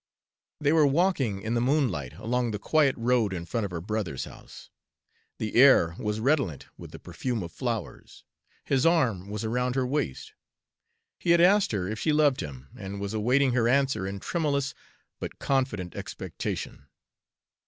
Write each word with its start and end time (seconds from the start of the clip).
They 0.59 0.73
were 0.73 0.87
walking 0.87 1.43
in 1.43 1.53
the 1.53 1.61
moonlight, 1.61 2.13
along 2.13 2.49
the 2.49 2.57
quiet 2.57 2.95
road 2.97 3.33
in 3.33 3.45
front 3.45 3.65
of 3.65 3.69
her 3.71 3.81
brother's 3.81 4.23
house. 4.25 4.71
The 5.37 5.53
air 5.53 5.95
was 5.99 6.19
redolent 6.19 6.65
with 6.75 6.89
the 6.89 6.97
perfume 6.97 7.43
of 7.43 7.51
flowers. 7.51 8.23
His 8.65 8.83
arm 8.83 9.29
was 9.29 9.43
around 9.45 9.75
her 9.75 9.85
waist. 9.85 10.33
He 11.19 11.29
had 11.29 11.39
asked 11.39 11.71
her 11.71 11.87
if 11.87 11.99
she 11.99 12.11
loved 12.13 12.39
him, 12.41 12.69
and 12.75 12.99
was 12.99 13.13
awaiting 13.13 13.51
her 13.53 13.67
answer 13.67 14.07
in 14.07 14.19
tremulous 14.19 14.73
but 15.19 15.37
confident 15.37 15.95
expectation. 15.95 16.87